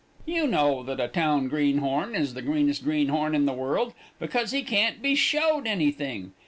You 0.25 0.47
know 0.47 0.81
that 0.81 0.99
a 0.99 1.07
town 1.07 1.47
greenhorn 1.47 2.15
is 2.15 2.33
the 2.33 2.41
greenest 2.41 2.83
greenhorn 2.83 3.35
in 3.35 3.45
the 3.45 3.53
world, 3.53 3.93
because 4.17 4.49
he 4.49 4.63
can't 4.63 4.99
be 4.99 5.13
showed 5.13 5.67
anything. 5.67 6.31